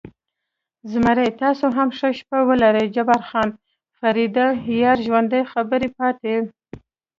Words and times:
زمري: 0.91 1.27
تاسې 1.41 1.65
هم 1.77 1.89
ښه 1.97 2.09
شپه 2.17 2.39
ولرئ، 2.49 2.85
جبار 2.95 3.21
خان: 3.29 3.49
فرېډه، 3.97 4.47
یار 4.81 4.97
ژوندی، 5.05 5.41
خبرې 5.53 5.89
پاتې. 5.97 6.33